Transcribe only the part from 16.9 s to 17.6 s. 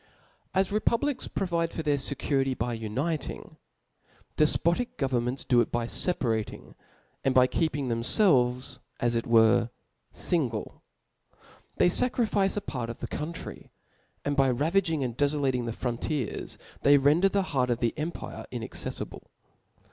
render the